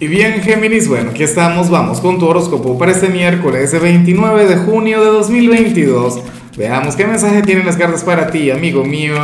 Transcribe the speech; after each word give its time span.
Y 0.00 0.06
bien, 0.06 0.40
Géminis, 0.42 0.86
bueno, 0.86 1.10
aquí 1.10 1.24
estamos, 1.24 1.70
vamos 1.70 2.00
con 2.00 2.20
tu 2.20 2.26
horóscopo 2.26 2.78
para 2.78 2.92
este 2.92 3.08
miércoles 3.08 3.72
29 3.80 4.46
de 4.46 4.56
junio 4.58 5.02
de 5.02 5.10
2022. 5.10 6.22
Veamos 6.56 6.94
qué 6.94 7.04
mensaje 7.04 7.42
tienen 7.42 7.66
las 7.66 7.76
cartas 7.76 8.04
para 8.04 8.28
ti, 8.28 8.52
amigo 8.52 8.84
mío. 8.84 9.16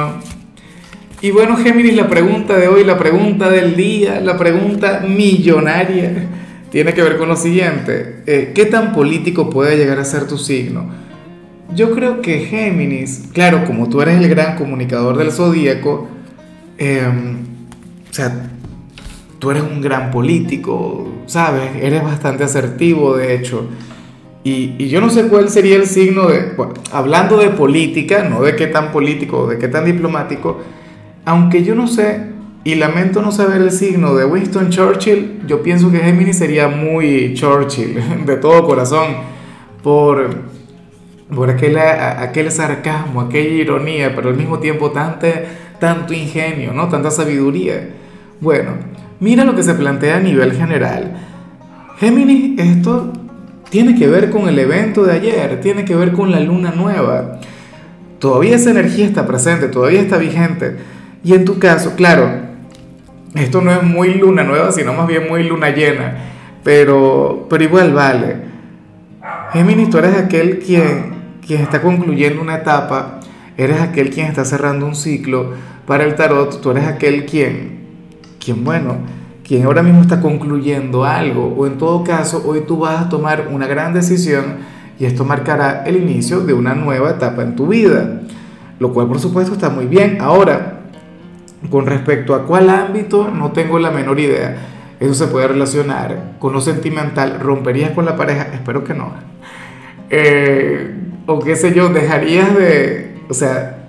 Y 1.20 1.30
bueno, 1.30 1.56
Géminis, 1.56 1.94
la 1.94 2.08
pregunta 2.08 2.56
de 2.56 2.66
hoy, 2.66 2.82
la 2.82 2.98
pregunta 2.98 3.50
del 3.50 3.76
día, 3.76 4.18
la 4.18 4.36
pregunta 4.36 5.04
millonaria, 5.06 6.26
tiene 6.72 6.92
que 6.92 7.02
ver 7.04 7.18
con 7.18 7.28
lo 7.28 7.36
siguiente. 7.36 8.22
Eh, 8.26 8.50
¿Qué 8.52 8.66
tan 8.66 8.92
político 8.92 9.50
puede 9.50 9.76
llegar 9.76 10.00
a 10.00 10.04
ser 10.04 10.26
tu 10.26 10.38
signo? 10.38 10.90
Yo 11.72 11.92
creo 11.92 12.20
que 12.20 12.46
Géminis, 12.46 13.28
claro, 13.32 13.64
como 13.64 13.88
tú 13.88 14.02
eres 14.02 14.20
el 14.20 14.28
gran 14.28 14.56
comunicador 14.56 15.16
del 15.18 15.30
zodíaco, 15.30 16.08
eh, 16.78 17.06
o 18.10 18.12
sea, 18.12 18.50
tú 19.44 19.50
eres 19.50 19.62
un 19.62 19.82
gran 19.82 20.10
político, 20.10 21.06
¿sabes? 21.26 21.72
Eres 21.78 22.02
bastante 22.02 22.44
asertivo, 22.44 23.14
de 23.14 23.34
hecho. 23.34 23.66
Y, 24.42 24.88
yo 24.88 25.02
no 25.02 25.10
sé 25.10 25.28
cuál 25.28 25.50
sería 25.50 25.76
el 25.76 25.86
signo 25.86 26.28
de, 26.28 26.54
bueno, 26.56 26.72
hablando 26.90 27.36
de 27.36 27.50
política, 27.50 28.24
no 28.26 28.40
de 28.40 28.56
qué 28.56 28.68
tan 28.68 28.90
político, 28.90 29.46
de 29.46 29.58
qué 29.58 29.68
tan 29.68 29.84
diplomático, 29.84 30.60
aunque 31.26 31.62
yo 31.62 31.74
no 31.74 31.88
sé, 31.88 32.30
y 32.64 32.76
lamento 32.76 33.20
no 33.20 33.32
saber 33.32 33.60
el 33.60 33.70
signo 33.70 34.14
de 34.14 34.24
Winston 34.24 34.70
Churchill, 34.70 35.42
yo 35.46 35.62
pienso 35.62 35.92
que 35.92 35.98
Géminis 35.98 36.38
sería 36.38 36.68
muy 36.68 37.34
Churchill, 37.34 38.00
de 38.24 38.36
todo 38.38 38.64
corazón, 38.64 39.08
por, 39.82 40.36
por 41.34 41.50
aquel, 41.50 41.76
aquel 41.76 42.50
sarcasmo, 42.50 43.20
aquella 43.20 43.50
ironía, 43.50 44.16
pero 44.16 44.30
al 44.30 44.36
mismo 44.36 44.58
tiempo 44.58 44.90
tanto, 44.90 45.26
tanto 45.78 46.14
ingenio, 46.14 46.72
¿no? 46.72 46.88
Tanta 46.88 47.10
sabiduría. 47.10 48.03
Bueno, 48.40 48.72
Mira 49.24 49.44
lo 49.44 49.54
que 49.54 49.62
se 49.62 49.72
plantea 49.72 50.16
a 50.16 50.20
nivel 50.20 50.52
general. 50.52 51.12
Géminis, 51.98 52.58
esto 52.58 53.10
tiene 53.70 53.94
que 53.94 54.06
ver 54.06 54.28
con 54.28 54.48
el 54.48 54.58
evento 54.58 55.04
de 55.04 55.12
ayer, 55.12 55.60
tiene 55.60 55.86
que 55.86 55.94
ver 55.94 56.12
con 56.12 56.30
la 56.30 56.40
luna 56.40 56.72
nueva. 56.72 57.40
Todavía 58.18 58.56
esa 58.56 58.72
energía 58.72 59.06
está 59.06 59.26
presente, 59.26 59.68
todavía 59.68 60.00
está 60.00 60.18
vigente. 60.18 60.76
Y 61.22 61.32
en 61.32 61.46
tu 61.46 61.58
caso, 61.58 61.94
claro, 61.96 62.28
esto 63.34 63.60
no 63.60 63.70
es 63.70 63.82
muy 63.82 64.14
luna 64.14 64.42
nueva, 64.42 64.72
sino 64.72 64.92
más 64.92 65.06
bien 65.06 65.28
muy 65.28 65.44
luna 65.44 65.70
llena. 65.70 66.16
Pero, 66.62 67.46
pero 67.48 67.64
igual 67.64 67.94
vale. 67.94 68.36
Géminis, 69.52 69.88
tú 69.88 69.98
eres 69.98 70.16
aquel 70.16 70.58
quien, 70.58 71.14
quien 71.46 71.62
está 71.62 71.80
concluyendo 71.80 72.42
una 72.42 72.56
etapa, 72.56 73.20
eres 73.56 73.80
aquel 73.80 74.10
quien 74.10 74.26
está 74.26 74.44
cerrando 74.44 74.86
un 74.86 74.96
ciclo. 74.96 75.52
Para 75.86 76.04
el 76.04 76.14
tarot, 76.14 76.60
tú 76.60 76.72
eres 76.72 76.84
aquel 76.84 77.24
quien, 77.24 77.83
quien, 78.44 78.64
bueno, 78.64 78.96
quien 79.46 79.64
ahora 79.64 79.82
mismo 79.82 80.02
está 80.02 80.20
concluyendo 80.20 81.04
algo, 81.04 81.54
o 81.56 81.66
en 81.66 81.78
todo 81.78 82.04
caso, 82.04 82.42
hoy 82.46 82.62
tú 82.66 82.78
vas 82.78 83.06
a 83.06 83.08
tomar 83.08 83.48
una 83.50 83.66
gran 83.66 83.94
decisión 83.94 84.56
y 84.98 85.06
esto 85.06 85.24
marcará 85.24 85.84
el 85.84 85.96
inicio 85.96 86.40
de 86.40 86.52
una 86.52 86.74
nueva 86.74 87.10
etapa 87.10 87.42
en 87.42 87.56
tu 87.56 87.66
vida, 87.66 88.20
lo 88.78 88.92
cual 88.92 89.08
por 89.08 89.18
supuesto 89.18 89.54
está 89.54 89.70
muy 89.70 89.86
bien. 89.86 90.18
Ahora, 90.20 90.80
con 91.70 91.86
respecto 91.86 92.34
a 92.34 92.44
cuál 92.44 92.70
ámbito, 92.70 93.30
no 93.30 93.52
tengo 93.52 93.78
la 93.78 93.90
menor 93.90 94.20
idea. 94.20 94.56
Eso 95.00 95.14
se 95.14 95.26
puede 95.26 95.48
relacionar 95.48 96.34
con 96.38 96.52
lo 96.52 96.60
sentimental. 96.60 97.40
¿Romperías 97.40 97.90
con 97.90 98.04
la 98.04 98.16
pareja? 98.16 98.48
Espero 98.52 98.84
que 98.84 98.94
no. 98.94 99.12
Eh, 100.10 100.94
o 101.26 101.38
qué 101.40 101.56
sé 101.56 101.74
yo, 101.74 101.88
dejarías 101.88 102.54
de, 102.54 103.16
o 103.28 103.34
sea, 103.34 103.83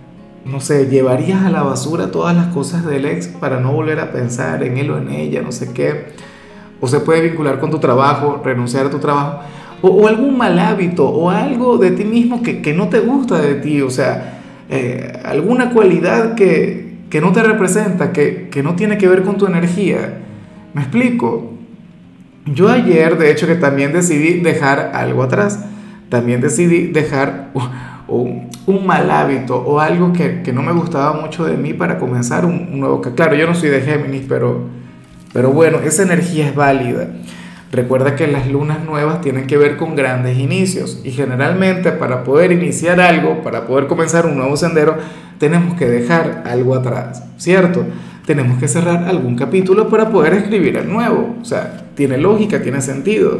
no 0.45 0.59
sé, 0.59 0.87
llevarías 0.87 1.43
a 1.43 1.49
la 1.49 1.63
basura 1.63 2.11
todas 2.11 2.35
las 2.35 2.47
cosas 2.47 2.85
del 2.85 3.05
ex 3.05 3.27
para 3.27 3.59
no 3.59 3.73
volver 3.73 3.99
a 3.99 4.11
pensar 4.11 4.63
en 4.63 4.77
él 4.77 4.91
o 4.91 4.97
en 4.99 5.09
ella, 5.09 5.41
no 5.41 5.51
sé 5.51 5.73
qué. 5.73 6.05
O 6.79 6.87
se 6.87 6.99
puede 6.99 7.21
vincular 7.21 7.59
con 7.59 7.71
tu 7.71 7.79
trabajo, 7.79 8.41
renunciar 8.45 8.85
a 8.85 8.89
tu 8.91 8.99
trabajo. 8.99 9.39
O, 9.81 10.07
algún 10.07 10.37
mal 10.37 10.57
hábito 10.59 11.07
o 11.09 11.31
algo 11.31 11.77
de 11.77 11.91
ti 11.91 12.05
mismo 12.05 12.43
que, 12.43 12.73
no 12.75 12.89
te 12.89 12.99
gusta 12.99 13.41
de 13.41 13.55
ti. 13.55 13.81
O 13.81 13.89
sea, 13.89 14.39
eh, 14.69 15.19
alguna 15.25 15.71
cualidad 15.71 16.35
que, 16.35 16.99
que, 17.09 17.21
no 17.21 17.31
te 17.31 17.41
representa, 17.41 18.11
que, 18.11 18.49
que 18.49 18.61
no 18.61 18.75
tiene 18.75 18.99
que 18.99 19.07
ver 19.07 19.23
con 19.23 19.37
tu 19.37 19.47
energía. 19.47 20.19
¿Me 20.73 20.81
explico? 20.81 21.53
Yo 22.45 22.69
ayer, 22.69 23.17
de 23.17 23.31
hecho, 23.31 23.47
que 23.47 23.55
también 23.55 23.93
decidí 23.93 24.41
dejar 24.41 24.91
algo 24.93 25.23
atrás. 25.23 25.65
También 26.09 26.39
decidí 26.39 26.87
dejar 26.87 27.51
o 28.07 28.27
un 28.67 28.87
mal 28.87 29.09
hábito 29.09 29.57
o 29.57 29.79
algo 29.79 30.13
que, 30.13 30.41
no 30.53 30.61
me 30.61 30.71
gustaba 30.73 31.19
mucho 31.19 31.45
de 31.45 31.57
mí 31.57 31.73
para 31.73 31.97
comenzar 31.97 32.45
un, 32.45 32.79
nuevo... 32.79 33.01
Claro, 33.01 33.35
yo 33.35 33.47
no 33.47 33.55
soy 33.55 33.69
de 33.69 33.81
Géminis, 33.81 34.25
pero, 34.27 34.67
pero 35.33 35.51
bueno, 35.51 35.79
esa 35.79 36.03
energía 36.03 36.47
es 36.47 36.55
válida. 36.55 37.07
Recuerda 37.71 38.15
que 38.15 38.27
las 38.27 38.47
lunas 38.47 38.83
nuevas 38.85 39.21
tienen 39.21 39.47
que 39.47 39.57
ver 39.57 39.75
con 39.75 39.95
grandes 39.95 40.37
inicios 40.37 41.01
y 41.03 41.11
generalmente 41.11 41.91
para 41.91 42.23
poder 42.23 42.51
iniciar 42.51 43.01
algo, 43.01 43.41
para 43.43 43.65
poder 43.65 43.87
comenzar 43.87 44.25
un 44.25 44.37
nuevo 44.37 44.55
sendero, 44.55 44.97
tenemos 45.39 45.75
que 45.75 45.85
dejar 45.85 46.43
algo 46.45 46.75
atrás, 46.75 47.23
¿cierto? 47.37 47.85
Tenemos 48.25 48.59
que 48.59 48.67
cerrar 48.67 49.03
algún 49.09 49.35
capítulo 49.35 49.89
para 49.89 50.09
poder 50.09 50.33
escribir 50.33 50.77
el 50.77 50.89
nuevo. 50.89 51.35
O 51.41 51.45
sea, 51.45 51.85
tiene 51.95 52.17
lógica, 52.17 52.61
tiene 52.61 52.81
sentido. 52.81 53.39